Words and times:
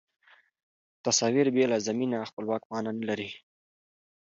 تصاویر 1.05 1.47
بې 1.55 1.65
له 1.71 1.77
زمینه 1.87 2.29
خپلواک 2.29 2.61
معنا 2.71 2.91
نه 2.99 3.05
لري. 3.09 3.29